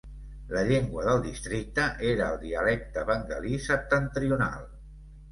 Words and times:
La 0.51 0.61
llengua 0.67 1.01
del 1.07 1.19
districte 1.25 1.83
era 2.11 2.29
el 2.35 2.39
dialecte 2.45 3.03
bengalí 3.11 3.59
septentrional. 3.67 4.65